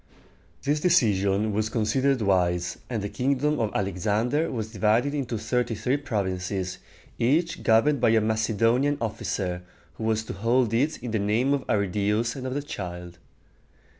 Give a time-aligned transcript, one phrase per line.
[0.63, 5.97] This decision was considered wise, and the kingdom of Alexander was divided into thirty three
[5.97, 6.79] provinces,
[7.19, 9.61] each governed by a Macedonian officer,
[9.99, 13.19] who was to hold it in the name of Arridæus and of the child.